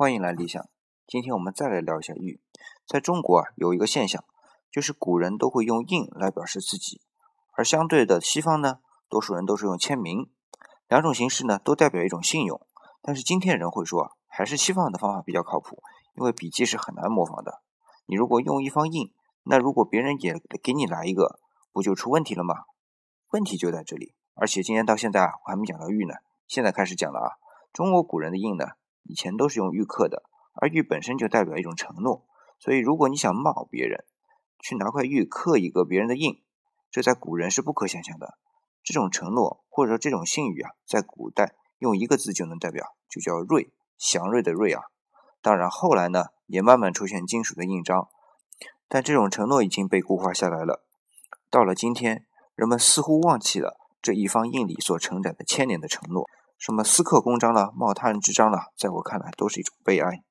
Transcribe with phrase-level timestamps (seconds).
[0.00, 0.66] 欢迎来理想。
[1.06, 2.40] 今天我们再来聊一下玉。
[2.86, 4.24] 在中国啊，有一个现象，
[4.70, 7.02] 就是古人都会用印来表示自己，
[7.52, 8.78] 而相对的西方呢，
[9.10, 10.30] 多数人都是用签名。
[10.88, 12.66] 两种形式呢，都代表一种信用。
[13.02, 15.82] 但是今天人会说，还是西方的方法比较靠谱，
[16.14, 17.60] 因为笔记是很难模仿的。
[18.06, 19.12] 你如果用一方印，
[19.42, 21.38] 那如果别人也给你来一个，
[21.72, 22.54] 不就出问题了吗？
[23.32, 24.14] 问题就在这里。
[24.32, 26.14] 而且今天到现在啊，我还没讲到玉呢，
[26.48, 27.28] 现在开始讲了啊。
[27.74, 28.64] 中国古人的印呢，
[29.02, 30.22] 以前都是用玉刻的，
[30.54, 32.26] 而玉本身就代表一种承诺，
[32.58, 34.04] 所以如果你想冒别人，
[34.58, 36.42] 去拿块玉刻一个别人的印，
[36.90, 38.38] 这在古人是不可想象的。
[38.82, 44.82] 这种承诺或者说这种信誉啊，在古代用一个字就能代表，就叫瑞，祥瑞的瑞啊。
[45.42, 48.08] 当然后来呢，也慢慢出现金属的印章，
[48.88, 50.84] 但这种承诺已经被固化下来了。
[51.50, 56.28] 到了今天，人们似乎忘记了这一方印里所承载的千年的承诺。
[56.60, 60.22] 什么私刻公章了，冒他人之章了，在我看来都是一种悲哀。